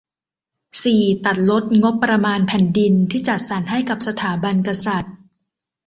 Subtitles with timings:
[0.83, 5.15] สี่ ตัดลดงบประมาณแผ่นดินที่จัดสรรให้กับสถาบันกษัตริย์